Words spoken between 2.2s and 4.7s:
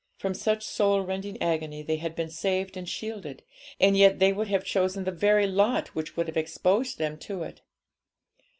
saved and shielded; and yet they would have